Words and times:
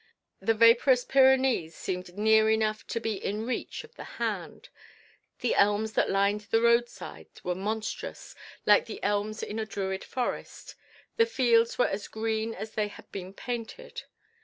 The 0.39 0.55
vaporous 0.55 1.05
Pyrenees 1.05 1.75
seemed 1.75 2.17
near 2.17 2.49
enough 2.49 2.87
to 2.87 2.99
be 2.99 3.23
in 3.23 3.45
reach 3.45 3.83
of 3.83 3.93
the 3.97 4.03
hand, 4.17 4.69
the 5.41 5.53
elms 5.53 5.93
that 5.93 6.09
lined 6.09 6.47
the 6.49 6.59
roadside 6.59 7.27
were 7.43 7.53
monstrous, 7.53 8.33
like 8.65 8.87
the 8.87 9.03
elms 9.03 9.43
in 9.43 9.59
a 9.59 9.65
Druid 9.67 10.03
forest, 10.03 10.73
the 11.17 11.27
fields 11.27 11.77
were 11.77 11.87
as 11.87 12.07
green 12.07 12.55
as 12.55 12.73
had 12.73 12.75
they 12.89 12.95
been 13.11 13.31
painted. 13.31 14.01